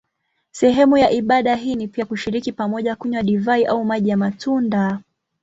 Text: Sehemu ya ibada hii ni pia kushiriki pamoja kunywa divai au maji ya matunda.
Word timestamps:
Sehemu 0.51 0.97
ya 0.97 1.11
ibada 1.11 1.55
hii 1.55 1.75
ni 1.75 1.87
pia 1.87 2.05
kushiriki 2.05 2.51
pamoja 2.51 2.95
kunywa 2.95 3.23
divai 3.23 3.65
au 3.65 3.85
maji 3.85 4.09
ya 4.09 4.17
matunda. 4.17 4.99